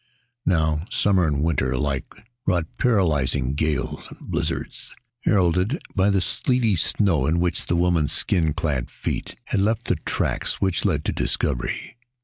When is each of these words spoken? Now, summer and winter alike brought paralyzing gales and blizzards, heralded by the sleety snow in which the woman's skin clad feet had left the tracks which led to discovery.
Now, 0.47 0.85
summer 0.89 1.27
and 1.27 1.43
winter 1.43 1.71
alike 1.73 2.11
brought 2.43 2.65
paralyzing 2.79 3.53
gales 3.53 4.07
and 4.09 4.31
blizzards, 4.31 4.95
heralded 5.25 5.77
by 5.93 6.09
the 6.09 6.21
sleety 6.21 6.75
snow 6.75 7.27
in 7.27 7.39
which 7.39 7.67
the 7.67 7.75
woman's 7.75 8.11
skin 8.11 8.53
clad 8.53 8.89
feet 8.89 9.35
had 9.45 9.61
left 9.61 9.85
the 9.85 9.97
tracks 9.97 10.59
which 10.59 10.85
led 10.85 11.05
to 11.05 11.13
discovery. 11.13 11.97